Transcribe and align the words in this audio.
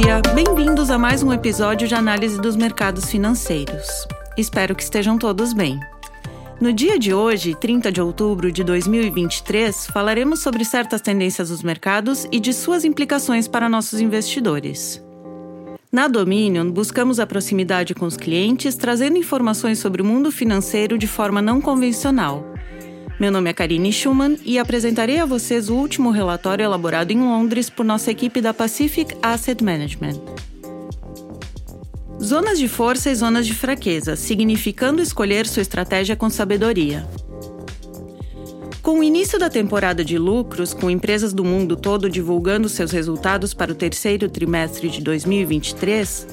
dia, 0.00 0.22
bem-vindos 0.34 0.88
a 0.88 0.96
mais 0.96 1.22
um 1.22 1.30
episódio 1.34 1.86
de 1.86 1.94
análise 1.94 2.40
dos 2.40 2.56
mercados 2.56 3.10
financeiros. 3.10 4.08
Espero 4.38 4.74
que 4.74 4.82
estejam 4.82 5.18
todos 5.18 5.52
bem. 5.52 5.78
No 6.58 6.72
dia 6.72 6.98
de 6.98 7.12
hoje, 7.12 7.54
30 7.54 7.92
de 7.92 8.00
outubro 8.00 8.50
de 8.50 8.64
2023, 8.64 9.88
falaremos 9.88 10.40
sobre 10.40 10.64
certas 10.64 11.02
tendências 11.02 11.50
dos 11.50 11.62
mercados 11.62 12.26
e 12.32 12.40
de 12.40 12.54
suas 12.54 12.86
implicações 12.86 13.46
para 13.46 13.68
nossos 13.68 14.00
investidores. 14.00 15.04
Na 15.92 16.08
Dominion, 16.08 16.70
buscamos 16.70 17.20
a 17.20 17.26
proximidade 17.26 17.94
com 17.94 18.06
os 18.06 18.16
clientes, 18.16 18.76
trazendo 18.76 19.18
informações 19.18 19.78
sobre 19.78 20.00
o 20.00 20.06
mundo 20.06 20.32
financeiro 20.32 20.96
de 20.96 21.06
forma 21.06 21.42
não 21.42 21.60
convencional. 21.60 22.51
Meu 23.22 23.30
nome 23.30 23.50
é 23.50 23.52
Karine 23.52 23.92
Schumann 23.92 24.36
e 24.44 24.58
apresentarei 24.58 25.20
a 25.20 25.24
vocês 25.24 25.68
o 25.68 25.76
último 25.76 26.10
relatório 26.10 26.64
elaborado 26.64 27.12
em 27.12 27.20
Londres 27.20 27.70
por 27.70 27.84
nossa 27.84 28.10
equipe 28.10 28.40
da 28.40 28.52
Pacific 28.52 29.16
Asset 29.22 29.62
Management. 29.62 30.20
Zonas 32.20 32.58
de 32.58 32.66
força 32.66 33.10
e 33.10 33.14
zonas 33.14 33.46
de 33.46 33.54
fraqueza, 33.54 34.16
significando 34.16 35.00
escolher 35.00 35.46
sua 35.46 35.62
estratégia 35.62 36.16
com 36.16 36.28
sabedoria. 36.28 37.08
Com 38.82 38.98
o 38.98 39.04
início 39.04 39.38
da 39.38 39.48
temporada 39.48 40.04
de 40.04 40.18
lucros, 40.18 40.74
com 40.74 40.90
empresas 40.90 41.32
do 41.32 41.44
mundo 41.44 41.76
todo 41.76 42.10
divulgando 42.10 42.68
seus 42.68 42.90
resultados 42.90 43.54
para 43.54 43.70
o 43.70 43.76
terceiro 43.76 44.28
trimestre 44.28 44.88
de 44.88 45.00
2023, 45.00 46.26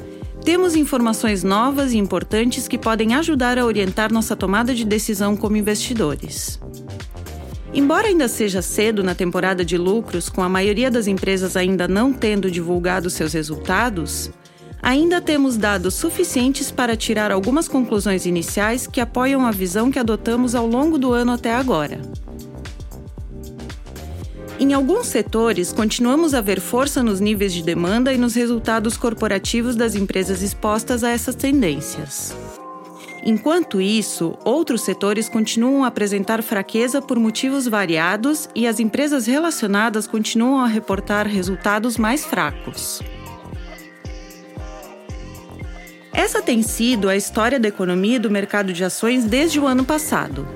temos 0.44 0.76
informações 0.76 1.44
novas 1.44 1.94
e 1.94 2.00
importantes 2.00 2.68
que 2.68 2.80
podem 2.80 3.14
ajudar 3.14 3.60
a 3.60 3.66
orientar 3.66 4.12
nossa 4.12 4.36
tomada 4.36 4.74
de 4.74 4.84
decisão 4.84 5.38
como 5.38 5.56
investidores. 5.56 6.60
Embora 7.74 8.08
ainda 8.08 8.28
seja 8.28 8.62
cedo 8.62 9.04
na 9.04 9.14
temporada 9.14 9.64
de 9.64 9.78
lucros, 9.78 10.28
com 10.28 10.42
a 10.42 10.50
maioria 10.50 10.90
das 10.90 11.06
empresas 11.06 11.56
ainda 11.56 11.88
não 11.88 12.12
tendo 12.12 12.50
divulgado 12.50 13.10
seus 13.10 13.34
resultados, 13.34 14.32
ainda 14.82 15.22
temos 15.22 15.56
dados 15.56 15.94
suficientes 15.94 16.72
para 16.72 16.98
tirar 16.98 17.32
algumas 17.32 17.68
conclusões 17.68 18.26
iniciais 18.26 18.88
que 18.88 19.00
apoiam 19.00 19.46
a 19.46 19.52
visão 19.52 19.92
que 19.92 20.00
adotamos 20.00 20.56
ao 20.56 20.66
longo 20.66 20.98
do 20.98 21.14
ano 21.14 21.34
até 21.34 21.54
agora. 21.54 22.00
Em 24.60 24.74
alguns 24.74 25.08
setores, 25.08 25.72
continuamos 25.72 26.34
a 26.34 26.42
ver 26.42 26.60
força 26.60 27.02
nos 27.02 27.22
níveis 27.22 27.54
de 27.54 27.64
demanda 27.64 28.12
e 28.12 28.18
nos 28.18 28.36
resultados 28.36 28.98
corporativos 28.98 29.76
das 29.76 29.96
empresas 29.96 30.42
expostas 30.42 31.02
a 31.02 31.12
essas 31.12 31.36
tendências. 31.36 32.36
Enquanto 33.24 33.82
isso, 33.82 34.38
outros 34.46 34.82
setores 34.82 35.28
continuam 35.28 35.84
a 35.84 35.88
apresentar 35.88 36.42
fraqueza 36.42 37.02
por 37.02 37.20
motivos 37.20 37.68
variados 37.68 38.50
e 38.56 38.66
as 38.66 38.80
empresas 38.80 39.26
relacionadas 39.26 40.08
continuam 40.08 40.60
a 40.60 40.68
reportar 40.68 41.28
resultados 41.28 41.98
mais 41.98 42.24
fracos. 42.24 43.02
Essa 46.14 46.42
tem 46.42 46.62
sido 46.62 47.10
a 47.10 47.16
história 47.16 47.60
da 47.60 47.68
economia 47.68 48.18
e 48.18 48.20
do 48.20 48.30
mercado 48.30 48.74
de 48.74 48.84
ações 48.84 49.26
desde 49.26 49.60
o 49.60 49.68
ano 49.68 49.86
passado. 49.86 50.48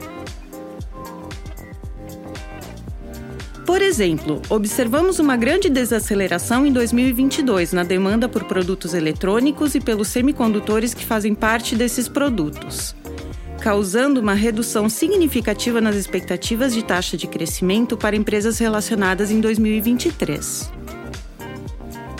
Por 3.65 3.81
exemplo, 3.81 4.41
observamos 4.49 5.19
uma 5.19 5.37
grande 5.37 5.69
desaceleração 5.69 6.65
em 6.65 6.73
2022 6.73 7.71
na 7.71 7.83
demanda 7.83 8.27
por 8.27 8.43
produtos 8.43 8.93
eletrônicos 8.93 9.73
e 9.73 9.79
pelos 9.79 10.09
semicondutores 10.09 10.93
que 10.93 11.05
fazem 11.05 11.33
parte 11.33 11.73
desses 11.73 12.09
produtos, 12.09 12.93
causando 13.61 14.19
uma 14.19 14.33
redução 14.33 14.89
significativa 14.89 15.79
nas 15.79 15.95
expectativas 15.95 16.73
de 16.73 16.83
taxa 16.83 17.15
de 17.15 17.25
crescimento 17.25 17.95
para 17.95 18.17
empresas 18.17 18.59
relacionadas 18.59 19.31
em 19.31 19.39
2023. 19.39 20.69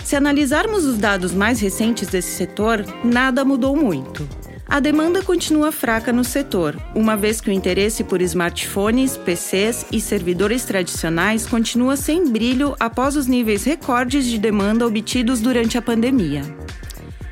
Se 0.02 0.16
analisarmos 0.16 0.84
os 0.84 0.96
dados 0.96 1.34
mais 1.34 1.60
recentes 1.60 2.08
desse 2.08 2.32
setor, 2.32 2.84
nada 3.04 3.44
mudou 3.44 3.76
muito. 3.76 4.26
A 4.74 4.80
demanda 4.80 5.22
continua 5.22 5.70
fraca 5.70 6.12
no 6.12 6.24
setor, 6.24 6.76
uma 6.96 7.16
vez 7.16 7.40
que 7.40 7.48
o 7.48 7.52
interesse 7.52 8.02
por 8.02 8.20
smartphones, 8.20 9.16
PCs 9.16 9.86
e 9.92 10.00
servidores 10.00 10.64
tradicionais 10.64 11.46
continua 11.46 11.94
sem 11.94 12.28
brilho 12.28 12.74
após 12.80 13.14
os 13.14 13.28
níveis 13.28 13.62
recordes 13.62 14.26
de 14.26 14.36
demanda 14.36 14.84
obtidos 14.84 15.40
durante 15.40 15.78
a 15.78 15.82
pandemia. 15.82 16.42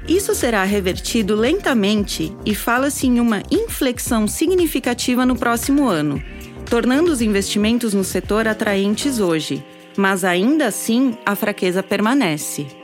Isso 0.07 0.37
será 0.37 0.63
revertido 0.63 1.35
lentamente 1.35 2.33
e 2.47 2.55
fala-se 2.55 3.09
em 3.09 3.19
uma 3.19 3.43
inflexão 3.51 4.29
significativa 4.29 5.27
no 5.27 5.35
próximo 5.35 5.89
ano, 5.89 6.23
tornando 6.71 7.11
os 7.11 7.21
investimentos 7.21 7.93
no 7.93 8.05
setor 8.05 8.47
atraentes 8.47 9.19
hoje, 9.19 9.65
mas 9.97 10.23
ainda 10.23 10.69
assim 10.69 11.19
a 11.27 11.35
fraqueza 11.35 11.83
permanece. 11.83 12.82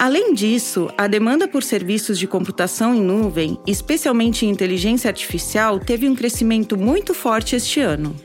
Além 0.00 0.32
disso, 0.32 0.88
a 0.96 1.06
demanda 1.06 1.46
por 1.46 1.62
serviços 1.62 2.18
de 2.18 2.26
computação 2.26 2.94
em 2.94 3.02
nuvem, 3.02 3.58
especialmente 3.66 4.46
em 4.46 4.48
inteligência 4.48 5.10
artificial, 5.10 5.78
teve 5.78 6.08
um 6.08 6.14
crescimento 6.14 6.74
muito 6.74 7.12
forte 7.12 7.54
este 7.54 7.80
ano, 7.80 8.16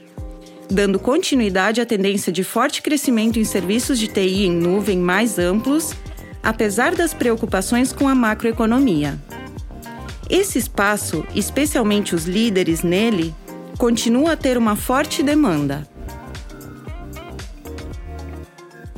dando 0.72 0.98
continuidade 0.98 1.82
à 1.82 1.86
tendência 1.86 2.32
de 2.32 2.46
forte 2.46 2.82
crescimento 2.82 3.38
em 3.38 3.44
serviços 3.44 4.00
de 4.00 4.08
TI 4.08 4.46
em 4.46 4.54
nuvem 4.54 4.98
mais 4.98 5.38
amplos, 5.38 5.92
apesar 6.42 6.96
das 6.96 7.14
preocupações 7.14 7.92
com 7.92 8.08
a 8.08 8.16
macroeconomia. 8.16 9.20
Esse 10.30 10.58
espaço, 10.58 11.26
especialmente 11.36 12.16
os 12.16 12.24
líderes 12.24 12.84
nele, 12.84 13.36
continua 13.78 14.32
a 14.32 14.38
ter 14.38 14.58
uma 14.58 14.78
forte 14.78 15.22
demanda. 15.22 15.86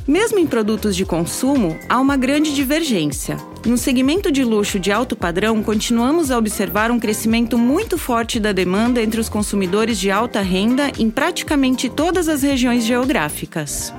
Mesmo 0.08 0.38
em 0.38 0.46
produtos 0.46 0.96
de 0.96 1.04
consumo, 1.04 1.78
há 1.86 2.00
uma 2.00 2.16
grande 2.16 2.54
divergência. 2.54 3.36
No 3.66 3.76
segmento 3.76 4.32
de 4.32 4.42
luxo 4.42 4.80
de 4.80 4.90
alto 4.90 5.14
padrão, 5.14 5.62
continuamos 5.62 6.30
a 6.30 6.38
observar 6.38 6.90
um 6.90 6.98
crescimento 6.98 7.58
muito 7.58 7.98
forte 7.98 8.40
da 8.40 8.50
demanda 8.50 9.02
entre 9.02 9.20
os 9.20 9.28
consumidores 9.28 9.98
de 9.98 10.10
alta 10.10 10.40
renda 10.40 10.90
em 10.98 11.10
praticamente 11.10 11.90
todas 11.90 12.26
as 12.26 12.42
regiões 12.42 12.84
geográficas. 12.84 13.92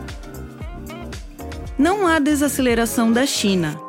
Não 1.78 2.08
há 2.08 2.18
desaceleração 2.18 3.12
da 3.12 3.28
China, 3.28 3.80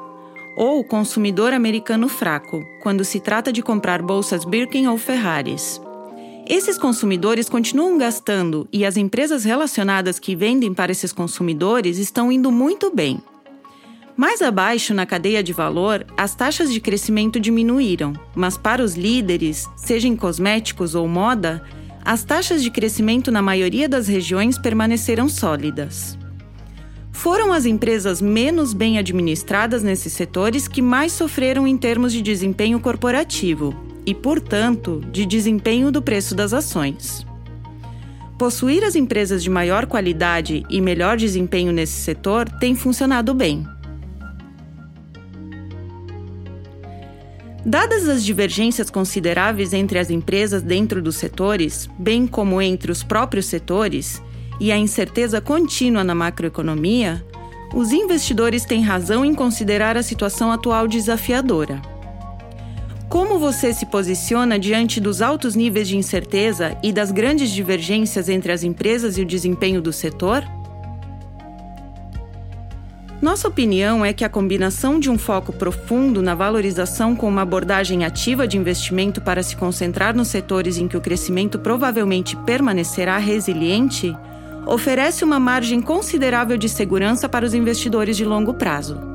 ou 0.54 0.84
consumidor 0.84 1.54
americano 1.54 2.06
fraco, 2.06 2.62
quando 2.82 3.02
se 3.02 3.18
trata 3.18 3.50
de 3.50 3.62
comprar 3.62 4.02
bolsas 4.02 4.44
Birkin 4.44 4.88
ou 4.88 4.98
Ferraris. 4.98 5.80
Esses 6.50 6.76
consumidores 6.76 7.48
continuam 7.48 7.96
gastando 7.96 8.66
e 8.72 8.84
as 8.84 8.96
empresas 8.96 9.44
relacionadas 9.44 10.18
que 10.18 10.34
vendem 10.34 10.74
para 10.74 10.90
esses 10.90 11.12
consumidores 11.12 11.96
estão 11.96 12.32
indo 12.32 12.50
muito 12.50 12.92
bem. 12.92 13.22
Mais 14.16 14.42
abaixo 14.42 14.92
na 14.92 15.06
cadeia 15.06 15.44
de 15.44 15.52
valor, 15.52 16.04
as 16.16 16.34
taxas 16.34 16.72
de 16.72 16.80
crescimento 16.80 17.38
diminuíram, 17.38 18.14
mas 18.34 18.58
para 18.58 18.82
os 18.82 18.96
líderes, 18.96 19.68
seja 19.76 20.08
em 20.08 20.16
cosméticos 20.16 20.96
ou 20.96 21.06
moda, 21.06 21.62
as 22.04 22.24
taxas 22.24 22.64
de 22.64 22.70
crescimento 22.72 23.30
na 23.30 23.40
maioria 23.40 23.88
das 23.88 24.08
regiões 24.08 24.58
permaneceram 24.58 25.28
sólidas. 25.28 26.18
Foram 27.12 27.52
as 27.52 27.64
empresas 27.64 28.20
menos 28.20 28.74
bem 28.74 28.98
administradas 28.98 29.84
nesses 29.84 30.14
setores 30.14 30.66
que 30.66 30.82
mais 30.82 31.12
sofreram 31.12 31.64
em 31.64 31.78
termos 31.78 32.12
de 32.12 32.20
desempenho 32.20 32.80
corporativo, 32.80 33.88
e, 34.06 34.14
portanto, 34.14 35.02
de 35.10 35.26
desempenho 35.26 35.90
do 35.90 36.00
preço 36.00 36.34
das 36.34 36.52
ações. 36.52 37.26
Possuir 38.38 38.84
as 38.84 38.96
empresas 38.96 39.42
de 39.42 39.50
maior 39.50 39.86
qualidade 39.86 40.64
e 40.70 40.80
melhor 40.80 41.16
desempenho 41.16 41.72
nesse 41.72 41.92
setor 41.92 42.48
tem 42.48 42.74
funcionado 42.74 43.34
bem. 43.34 43.66
Dadas 47.64 48.08
as 48.08 48.24
divergências 48.24 48.88
consideráveis 48.88 49.74
entre 49.74 49.98
as 49.98 50.08
empresas 50.08 50.62
dentro 50.62 51.02
dos 51.02 51.16
setores, 51.16 51.88
bem 51.98 52.26
como 52.26 52.62
entre 52.62 52.90
os 52.90 53.02
próprios 53.02 53.46
setores, 53.46 54.22
e 54.58 54.72
a 54.72 54.78
incerteza 54.78 55.40
contínua 55.40 56.02
na 56.02 56.14
macroeconomia, 56.14 57.24
os 57.74 57.92
investidores 57.92 58.64
têm 58.64 58.82
razão 58.82 59.24
em 59.24 59.34
considerar 59.34 59.96
a 59.96 60.02
situação 60.02 60.50
atual 60.50 60.88
desafiadora. 60.88 61.80
Como 63.10 63.40
você 63.40 63.74
se 63.74 63.86
posiciona 63.86 64.56
diante 64.56 65.00
dos 65.00 65.20
altos 65.20 65.56
níveis 65.56 65.88
de 65.88 65.96
incerteza 65.96 66.78
e 66.80 66.92
das 66.92 67.10
grandes 67.10 67.50
divergências 67.50 68.28
entre 68.28 68.52
as 68.52 68.62
empresas 68.62 69.18
e 69.18 69.22
o 69.22 69.26
desempenho 69.26 69.82
do 69.82 69.92
setor? 69.92 70.44
Nossa 73.20 73.48
opinião 73.48 74.04
é 74.04 74.12
que 74.12 74.24
a 74.24 74.28
combinação 74.28 75.00
de 75.00 75.10
um 75.10 75.18
foco 75.18 75.52
profundo 75.52 76.22
na 76.22 76.36
valorização 76.36 77.16
com 77.16 77.28
uma 77.28 77.42
abordagem 77.42 78.04
ativa 78.04 78.46
de 78.46 78.56
investimento 78.56 79.20
para 79.20 79.42
se 79.42 79.56
concentrar 79.56 80.14
nos 80.14 80.28
setores 80.28 80.78
em 80.78 80.86
que 80.86 80.96
o 80.96 81.00
crescimento 81.00 81.58
provavelmente 81.58 82.36
permanecerá 82.36 83.18
resiliente 83.18 84.16
oferece 84.64 85.24
uma 85.24 85.40
margem 85.40 85.80
considerável 85.80 86.56
de 86.56 86.68
segurança 86.68 87.28
para 87.28 87.44
os 87.44 87.54
investidores 87.54 88.16
de 88.16 88.24
longo 88.24 88.54
prazo. 88.54 89.09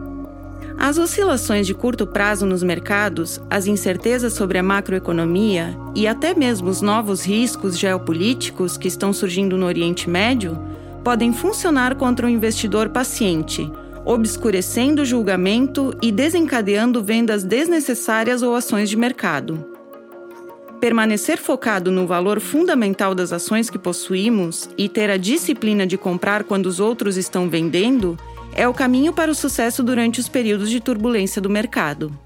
As 0.77 0.97
oscilações 0.97 1.65
de 1.65 1.73
curto 1.73 2.05
prazo 2.05 2.45
nos 2.45 2.61
mercados, 2.61 3.41
as 3.49 3.65
incertezas 3.65 4.33
sobre 4.33 4.57
a 4.57 4.63
macroeconomia 4.63 5.75
e 5.95 6.05
até 6.07 6.33
mesmo 6.35 6.69
os 6.69 6.81
novos 6.81 7.25
riscos 7.25 7.77
geopolíticos 7.79 8.77
que 8.77 8.87
estão 8.87 9.13
surgindo 9.13 9.57
no 9.57 9.65
Oriente 9.65 10.09
Médio 10.09 10.57
podem 11.03 11.31
funcionar 11.31 11.95
contra 11.95 12.25
o 12.27 12.29
investidor 12.29 12.89
paciente, 12.89 13.71
obscurecendo 14.03 15.01
o 15.01 15.05
julgamento 15.05 15.93
e 16.01 16.11
desencadeando 16.11 17.03
vendas 17.03 17.43
desnecessárias 17.43 18.43
ou 18.43 18.53
ações 18.53 18.89
de 18.89 18.97
mercado. 18.97 19.65
Permanecer 20.79 21.37
focado 21.37 21.89
no 21.89 22.05
valor 22.05 22.39
fundamental 22.39 23.15
das 23.15 23.31
ações 23.31 23.69
que 23.69 23.79
possuímos 23.79 24.69
e 24.77 24.89
ter 24.89 25.09
a 25.09 25.17
disciplina 25.17 25.87
de 25.87 25.97
comprar 25.97 26.43
quando 26.43 26.65
os 26.65 26.79
outros 26.79 27.17
estão 27.17 27.49
vendendo 27.49 28.17
é 28.55 28.67
o 28.67 28.73
caminho 28.73 29.13
para 29.13 29.29
o 29.29 29.35
sucesso 29.35 29.83
durante 29.83 30.19
os 30.19 30.29
períodos 30.29 30.69
de 30.69 30.79
turbulência 30.79 31.41
do 31.41 31.49
mercado. 31.49 32.17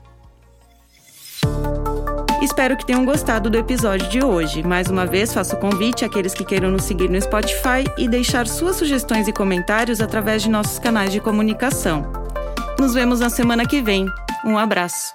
Espero 2.42 2.78
que 2.78 2.86
tenham 2.86 3.04
gostado 3.04 3.50
do 3.50 3.58
episódio 3.58 4.08
de 4.08 4.24
hoje. 4.24 4.64
Mais 4.64 4.88
uma 4.88 5.06
vez, 5.06 5.34
faço 5.34 5.56
o 5.56 5.60
convite 5.60 6.06
àqueles 6.06 6.34
que 6.34 6.46
queiram 6.46 6.72
nos 6.72 6.86
seguir 6.86 7.10
no 7.10 7.20
Spotify 7.20 7.84
e 7.98 8.08
deixar 8.08 8.48
suas 8.48 8.78
sugestões 8.78 9.28
e 9.28 9.34
comentários 9.34 10.00
através 10.00 10.44
de 10.44 10.50
nossos 10.50 10.80
canais 10.80 11.12
de 11.12 11.20
comunicação. 11.20 12.10
Nos 12.80 12.94
vemos 12.94 13.20
na 13.20 13.30
semana 13.30 13.66
que 13.66 13.82
vem. 13.82 14.06
Um 14.46 14.58
abraço. 14.58 15.12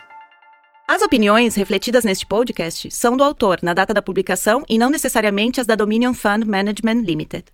As 0.87 1.01
opiniões 1.01 1.55
refletidas 1.55 2.05
neste 2.05 2.27
podcast 2.27 2.91
são 2.91 3.17
do 3.17 3.25
autor 3.25 3.61
na 3.63 3.73
data 3.73 3.95
da 3.95 4.03
publicação 4.03 4.63
e 4.69 4.77
não 4.77 4.91
necessariamente 4.91 5.59
as 5.59 5.67
da 5.67 5.75
Dominion 5.75 6.13
Fund 6.13 6.45
Management 6.45 7.05
Limited. 7.07 7.54